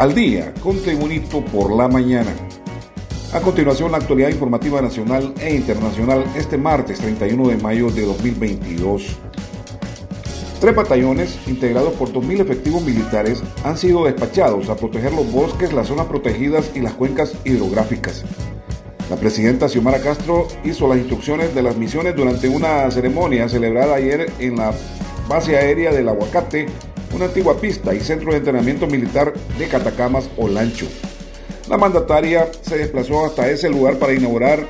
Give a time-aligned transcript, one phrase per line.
[0.00, 2.32] al día con Tribunito por la mañana.
[3.34, 9.18] A continuación, la actualidad informativa nacional e internacional este martes 31 de mayo de 2022.
[10.58, 15.88] Tres batallones, integrados por 2.000 efectivos militares, han sido despachados a proteger los bosques, las
[15.88, 18.24] zonas protegidas y las cuencas hidrográficas.
[19.10, 24.32] La presidenta Xiomara Castro hizo las instrucciones de las misiones durante una ceremonia celebrada ayer
[24.38, 24.72] en la
[25.28, 26.68] base aérea del Aguacate
[27.20, 30.86] una antigua pista y centro de entrenamiento militar de Catacamas o Lancho.
[31.68, 34.66] La mandataria se desplazó hasta ese lugar para inaugurar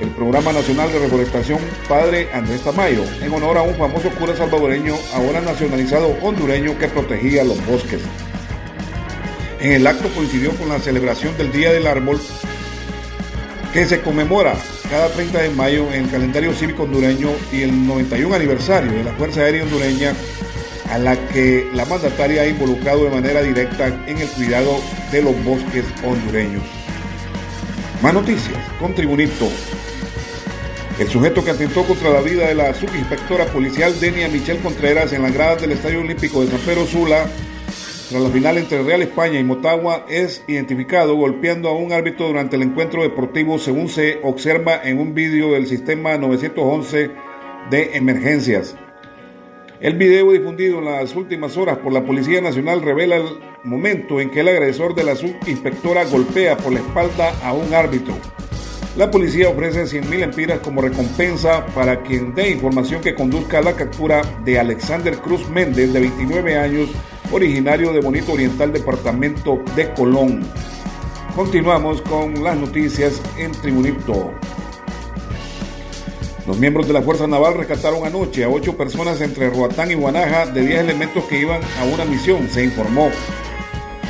[0.00, 4.94] el Programa Nacional de Reforestación Padre Andrés Tamayo, en honor a un famoso cura salvadoreño,
[5.14, 8.02] ahora nacionalizado hondureño, que protegía los bosques.
[9.60, 12.20] En el acto coincidió con la celebración del Día del Árbol,
[13.72, 14.54] que se conmemora
[14.88, 19.12] cada 30 de mayo en el calendario cívico hondureño y el 91 aniversario de la
[19.14, 20.14] Fuerza Aérea Hondureña
[20.90, 25.44] a la que la mandataria ha involucrado de manera directa en el cuidado de los
[25.44, 26.62] bosques hondureños.
[28.02, 29.48] Más noticias con Tribunito.
[30.98, 35.22] El sujeto que atentó contra la vida de la subinspectora policial Denia Michelle Contreras en
[35.22, 37.26] las gradas del Estadio Olímpico de San Pedro Sula,
[38.10, 42.56] tras la final entre Real España y Motagua, es identificado golpeando a un árbitro durante
[42.56, 47.10] el encuentro deportivo, según se observa en un vídeo del sistema 911
[47.70, 48.76] de emergencias.
[49.84, 53.26] El video difundido en las últimas horas por la Policía Nacional revela el
[53.64, 58.14] momento en que el agresor de la subinspectora golpea por la espalda a un árbitro.
[58.96, 63.76] La policía ofrece 100.000 empiras como recompensa para quien dé información que conduzca a la
[63.76, 66.88] captura de Alexander Cruz Méndez, de 29 años,
[67.30, 70.40] originario de Bonito Oriental, departamento de Colón.
[71.36, 74.32] Continuamos con las noticias en Tribunito.
[76.46, 80.44] Los miembros de la Fuerza Naval rescataron anoche a ocho personas entre Roatán y Guanaja
[80.44, 83.10] de 10 elementos que iban a una misión, se informó.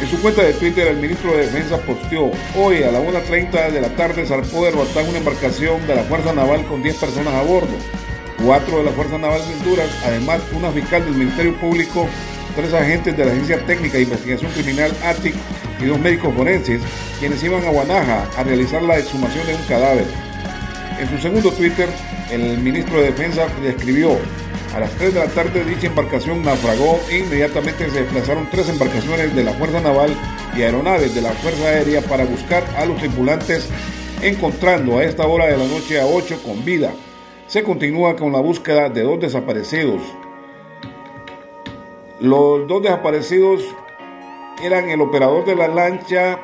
[0.00, 3.80] En su cuenta de Twitter, el ministro de Defensa posteó, hoy a la 1.30 de
[3.80, 7.42] la tarde zarpó de Roatán una embarcación de la Fuerza Naval con 10 personas a
[7.42, 7.72] bordo,
[8.44, 12.08] cuatro de la Fuerza Naval de Honduras, además una fiscal del Ministerio Público,
[12.56, 15.36] tres agentes de la Agencia Técnica de Investigación Criminal ATIC
[15.80, 16.82] y dos médicos forenses,
[17.20, 20.23] quienes iban a Guanaja a realizar la exhumación de un cadáver.
[20.98, 21.88] En su segundo Twitter,
[22.30, 24.16] el ministro de Defensa describió
[24.74, 29.34] a las 3 de la tarde dicha embarcación naufragó e inmediatamente se desplazaron tres embarcaciones
[29.34, 30.10] de la Fuerza Naval
[30.56, 33.68] y aeronaves de la Fuerza Aérea para buscar a los tripulantes,
[34.22, 36.92] encontrando a esta hora de la noche a 8 con vida.
[37.46, 40.00] Se continúa con la búsqueda de dos desaparecidos.
[42.20, 43.62] Los dos desaparecidos
[44.62, 46.38] eran el operador de la lancha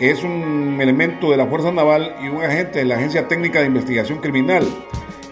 [0.00, 3.60] que es un elemento de la Fuerza Naval y un agente de la Agencia Técnica
[3.60, 4.66] de Investigación Criminal,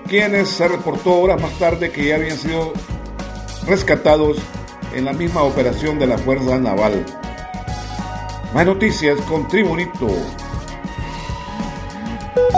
[0.06, 2.74] quienes se reportó horas más tarde que ya habían sido
[3.66, 4.36] rescatados
[4.94, 7.02] en la misma operación de la Fuerza Naval.
[8.52, 10.06] Más noticias con Tribunito.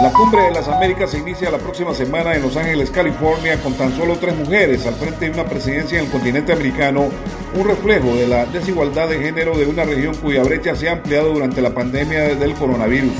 [0.01, 3.75] La cumbre de las Américas se inicia la próxima semana en Los Ángeles, California, con
[3.75, 7.09] tan solo tres mujeres al frente de una presidencia en el continente americano,
[7.53, 11.31] un reflejo de la desigualdad de género de una región cuya brecha se ha ampliado
[11.31, 13.13] durante la pandemia del coronavirus.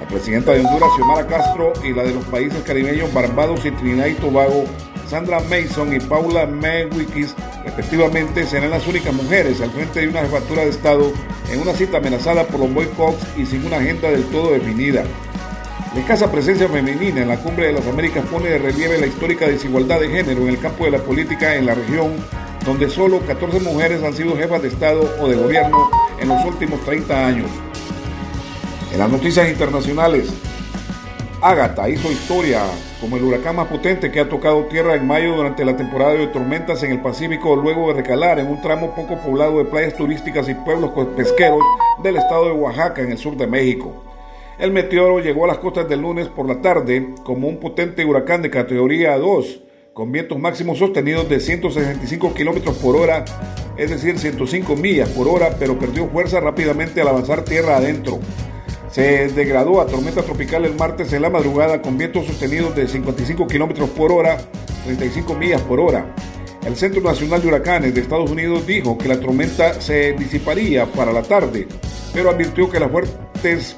[0.00, 4.06] La presidenta de Honduras, Xiomara Castro, y la de los países caribeños Barbados y Trinidad
[4.06, 4.66] y Tobago,
[5.10, 10.62] Sandra Mason y Paula Mewikis, respectivamente, serán las únicas mujeres al frente de una jefatura
[10.62, 11.10] de Estado
[11.50, 15.02] en una cita amenazada por los boicots y sin una agenda del todo definida.
[15.94, 19.46] La escasa presencia femenina en la Cumbre de las Américas pone de relieve la histórica
[19.46, 22.16] desigualdad de género en el campo de la política en la región,
[22.66, 25.88] donde solo 14 mujeres han sido jefas de Estado o de gobierno
[26.18, 27.48] en los últimos 30 años.
[28.92, 30.34] En las noticias internacionales,
[31.40, 32.62] Ágata hizo historia
[33.00, 36.26] como el huracán más potente que ha tocado tierra en mayo durante la temporada de
[36.26, 40.48] tormentas en el Pacífico luego de recalar en un tramo poco poblado de playas turísticas
[40.48, 41.62] y pueblos pesqueros
[42.02, 44.13] del estado de Oaxaca en el sur de México.
[44.58, 48.40] El meteoro llegó a las costas del lunes por la tarde como un potente huracán
[48.40, 49.62] de categoría 2,
[49.92, 53.24] con vientos máximos sostenidos de 165 kilómetros por hora,
[53.76, 58.20] es decir, 105 millas por hora, pero perdió fuerza rápidamente al avanzar tierra adentro.
[58.90, 63.48] Se degradó a tormenta tropical el martes en la madrugada con vientos sostenidos de 55
[63.48, 64.38] kilómetros por hora,
[64.84, 66.14] 35 millas por hora.
[66.64, 71.12] El Centro Nacional de Huracanes de Estados Unidos dijo que la tormenta se disiparía para
[71.12, 71.66] la tarde,
[72.12, 72.90] pero advirtió que las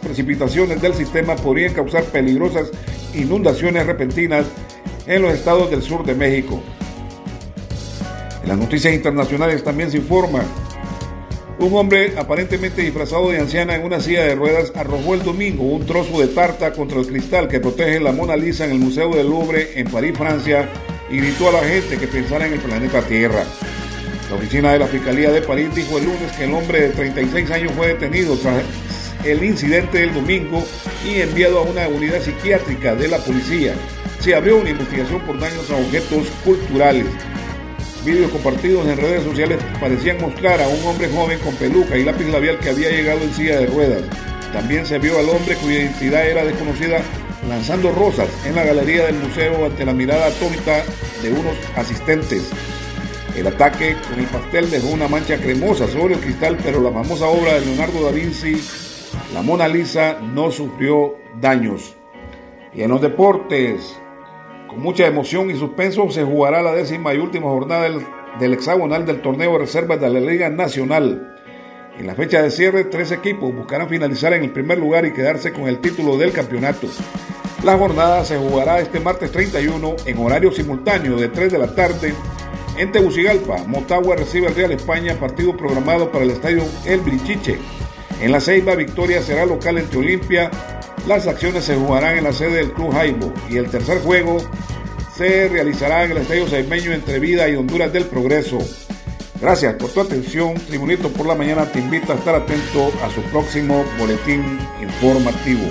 [0.01, 2.71] precipitaciones del sistema podrían causar peligrosas
[3.15, 4.47] inundaciones repentinas
[5.07, 6.61] en los estados del sur de México.
[8.43, 10.43] En las noticias internacionales también se informa
[11.59, 15.87] un hombre aparentemente disfrazado de anciana en una silla de ruedas arrojó el domingo un
[15.87, 19.29] trozo de tarta contra el cristal que protege la Mona Lisa en el Museo del
[19.29, 20.69] Louvre en París, Francia,
[21.11, 23.43] y gritó a la gente que pensara en el planeta Tierra.
[24.29, 27.51] La oficina de la Fiscalía de París dijo el lunes que el hombre de 36
[27.51, 28.63] años fue detenido tras
[29.27, 30.65] el incidente del domingo
[31.05, 33.75] y enviado a una unidad psiquiátrica de la policía.
[34.21, 37.07] Se abrió una investigación por daños a objetos culturales.
[38.05, 42.27] Vídeos compartidos en redes sociales parecían mostrar a un hombre joven con peluca y lápiz
[42.27, 44.03] labial que había llegado en silla de ruedas.
[44.53, 47.01] También se vio al hombre cuya identidad era desconocida
[47.49, 50.85] lanzando rosas en la galería del museo ante la mirada atónita
[51.23, 52.51] de unos asistentes.
[53.37, 57.27] El ataque con el pastel dejó una mancha cremosa sobre el cristal, pero la famosa
[57.27, 58.57] obra de Leonardo da Vinci,
[59.33, 61.97] la Mona Lisa, no sufrió daños.
[62.75, 63.99] Y en los deportes,
[64.69, 67.89] con mucha emoción y suspenso, se jugará la décima y última jornada
[68.39, 71.35] del, hexagonal del torneo de reservas de la Liga Nacional.
[71.99, 75.53] En la fecha de cierre, tres equipos buscarán finalizar en el primer lugar y quedarse
[75.53, 76.87] con el título del campeonato.
[77.65, 82.15] La jornada se jugará este martes 31 en horario simultáneo de 3 de la tarde
[82.77, 83.65] en Tegucigalpa.
[83.67, 87.59] Motagua recibe al Real España, partido programado para el estadio El Brichiche.
[88.21, 90.51] En la Ceiba, Victoria será local entre Olimpia.
[91.07, 94.39] Las acciones se jugarán en la sede del Club Jaibo y el tercer juego
[95.17, 98.59] se realizará en el estadio Saimeño entre Vida y Honduras del Progreso.
[99.41, 100.55] Gracias por tu atención.
[100.55, 105.65] Tribunito por la Mañana te invita a estar atento a su próximo boletín informativo.